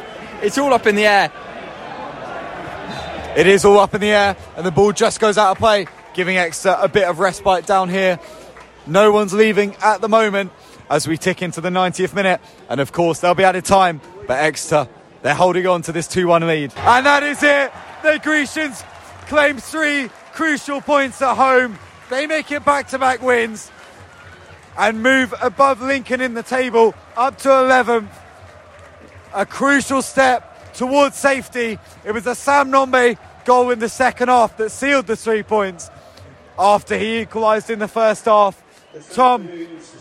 It's 0.43 0.59
all 0.59 0.73
up 0.75 0.87
in 0.87 0.97
the 0.97 1.07
air. 1.07 1.33
It 3.37 3.47
is 3.47 3.65
all 3.65 3.79
up 3.79 3.95
in 3.95 4.01
the 4.01 4.11
air, 4.11 4.37
and 4.57 4.67
the 4.67 4.71
ball 4.71 4.93
just 4.93 5.21
goes 5.21 5.39
out 5.39 5.53
of 5.53 5.59
play, 5.59 5.87
giving 6.15 6.37
Exeter 6.37 6.77
a 6.81 6.89
bit 6.89 7.05
of 7.05 7.19
respite 7.19 7.67
down 7.67 7.91
here. 7.91 8.19
No 8.87 9.13
one's 9.13 9.35
leaving 9.35 9.77
at 9.83 10.01
the 10.01 10.09
moment 10.09 10.53
as 10.89 11.07
we 11.07 11.19
tick 11.19 11.43
into 11.43 11.61
the 11.61 11.69
90th 11.69 12.15
minute, 12.15 12.41
and 12.69 12.81
of 12.81 12.93
course, 12.93 13.21
there'll 13.21 13.35
be 13.35 13.45
added 13.45 13.65
time, 13.65 14.01
but 14.27 14.39
Exeter 14.39 14.89
they're 15.26 15.35
holding 15.35 15.66
on 15.66 15.83
to 15.83 15.90
this 15.90 16.06
2 16.06 16.28
1 16.28 16.47
lead. 16.47 16.73
And 16.76 17.04
that 17.04 17.25
is 17.25 17.42
it. 17.42 17.73
The 18.04 18.21
Grecians 18.23 18.85
claim 19.26 19.59
three 19.59 20.09
crucial 20.33 20.80
points 20.80 21.21
at 21.21 21.35
home. 21.35 21.76
They 22.11 22.28
make 22.28 22.52
it 22.52 22.64
back 22.64 22.87
to 22.88 22.99
back 23.00 23.21
wins 23.23 23.73
and 24.78 25.02
move 25.02 25.35
above 25.42 25.83
Lincoln 25.83 26.21
in 26.21 26.35
the 26.35 26.45
table 26.45 26.95
up 27.16 27.38
to 27.38 27.49
11th. 27.49 28.09
A 29.35 29.45
crucial 29.45 30.00
step 30.00 30.73
towards 30.75 31.16
safety. 31.16 31.80
It 32.04 32.12
was 32.12 32.25
a 32.28 32.37
Sam 32.37 32.71
Nombe 32.71 33.18
goal 33.45 33.73
in 33.73 33.80
the 33.80 33.88
second 33.88 34.28
half 34.28 34.56
that 34.59 34.71
sealed 34.71 35.09
the 35.09 35.16
three 35.16 35.42
points 35.42 35.90
after 36.56 36.97
he 36.97 37.18
equalised 37.18 37.68
in 37.68 37.80
the 37.80 37.88
first 37.88 38.26
half. 38.26 38.62
Tom, 39.12 39.49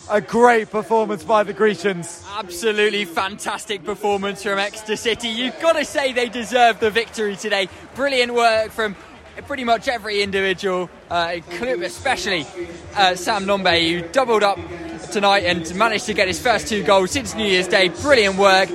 a 0.10 0.22
great 0.22 0.70
performance 0.70 1.24
by 1.24 1.44
the 1.44 1.54
Grecians. 1.54 2.26
Absolutely 2.38 3.06
fantastic 3.06 3.84
performance 3.84 4.44
from 4.44 4.60
Exeter 4.60 4.96
City. 4.96 5.30
You've 5.30 5.60
got 5.60 5.74
to 5.74 5.86
say 5.86 6.14
they 6.14 6.30
deserve 6.30 6.80
the 6.80 6.92
victory 6.92 7.36
today. 7.36 7.68
Brilliant 7.96 8.34
work 8.34 8.72
from 8.72 8.96
pretty 9.48 9.64
much 9.64 9.88
every 9.88 10.22
individual, 10.22 10.90
uh, 11.10 11.38
especially 11.62 12.46
uh, 12.96 13.16
Sam 13.16 13.46
Nombe, 13.46 14.02
who 14.02 14.08
doubled 14.10 14.44
up 14.44 14.60
tonight 15.12 15.44
and 15.46 15.76
managed 15.76 16.06
to 16.06 16.14
get 16.14 16.28
his 16.28 16.42
first 16.42 16.68
two 16.68 16.84
goals 16.84 17.12
since 17.12 17.36
New 17.36 17.46
Year's 17.46 17.68
Day. 17.68 17.90
Brilliant 17.90 18.38
work. 18.38 18.70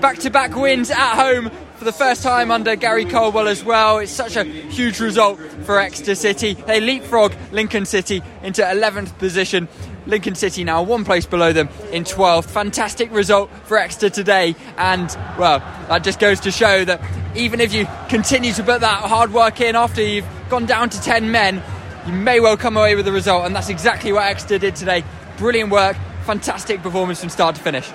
Back 0.00 0.18
to 0.20 0.30
back 0.30 0.54
wins 0.54 0.90
at 0.90 1.14
home 1.14 1.50
for 1.78 1.84
the 1.84 1.92
first 1.92 2.24
time 2.24 2.50
under 2.50 2.74
Gary 2.74 3.04
Caldwell 3.04 3.46
as 3.46 3.62
well. 3.62 3.98
It's 3.98 4.10
such 4.10 4.34
a 4.34 4.42
huge 4.42 4.98
result 4.98 5.38
for 5.64 5.78
Exeter 5.78 6.16
City. 6.16 6.54
They 6.54 6.80
leapfrog 6.80 7.32
Lincoln 7.52 7.86
City 7.86 8.20
into 8.42 8.62
11th 8.62 9.16
position. 9.18 9.68
Lincoln 10.04 10.34
City 10.34 10.64
now 10.64 10.82
one 10.82 11.04
place 11.04 11.24
below 11.24 11.52
them 11.52 11.68
in 11.92 12.02
12th. 12.02 12.46
Fantastic 12.46 13.12
result 13.12 13.48
for 13.64 13.78
Exeter 13.78 14.10
today. 14.10 14.56
And, 14.76 15.08
well, 15.38 15.60
that 15.88 16.02
just 16.02 16.18
goes 16.18 16.40
to 16.40 16.50
show 16.50 16.84
that 16.84 17.00
even 17.36 17.60
if 17.60 17.72
you 17.72 17.86
continue 18.08 18.52
to 18.54 18.64
put 18.64 18.80
that 18.80 19.04
hard 19.04 19.32
work 19.32 19.60
in 19.60 19.76
after 19.76 20.02
you've 20.02 20.26
gone 20.48 20.66
down 20.66 20.90
to 20.90 21.00
10 21.00 21.30
men, 21.30 21.62
you 22.08 22.12
may 22.12 22.40
well 22.40 22.56
come 22.56 22.76
away 22.76 22.96
with 22.96 23.04
the 23.04 23.12
result. 23.12 23.46
And 23.46 23.54
that's 23.54 23.68
exactly 23.68 24.12
what 24.12 24.24
Exeter 24.24 24.58
did 24.58 24.74
today. 24.74 25.04
Brilliant 25.36 25.70
work, 25.70 25.96
fantastic 26.24 26.82
performance 26.82 27.20
from 27.20 27.28
start 27.28 27.54
to 27.54 27.62
finish. 27.62 27.88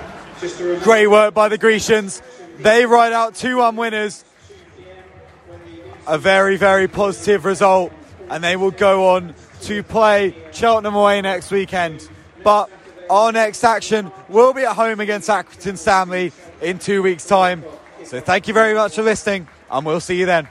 Great 0.83 1.07
work 1.07 1.33
by 1.33 1.49
the 1.49 1.57
Grecians. 1.57 2.21
They 2.57 2.85
ride 2.85 3.13
out 3.13 3.35
2 3.35 3.57
1 3.57 3.75
winners. 3.75 4.23
A 6.05 6.17
very, 6.17 6.57
very 6.57 6.87
positive 6.87 7.45
result. 7.45 7.91
And 8.29 8.43
they 8.43 8.55
will 8.55 8.71
go 8.71 9.09
on 9.09 9.35
to 9.61 9.83
play 9.83 10.35
Cheltenham 10.51 10.95
away 10.95 11.21
next 11.21 11.51
weekend. 11.51 12.07
But 12.43 12.69
our 13.09 13.31
next 13.31 13.63
action 13.63 14.11
will 14.29 14.53
be 14.53 14.63
at 14.63 14.75
home 14.75 14.99
against 14.99 15.29
Accrington 15.29 15.77
Stanley 15.77 16.31
in 16.61 16.79
two 16.79 17.03
weeks' 17.03 17.25
time. 17.25 17.63
So 18.05 18.19
thank 18.19 18.47
you 18.47 18.53
very 18.53 18.73
much 18.73 18.95
for 18.95 19.03
listening, 19.03 19.47
and 19.71 19.85
we'll 19.85 19.99
see 19.99 20.19
you 20.19 20.25
then. 20.25 20.47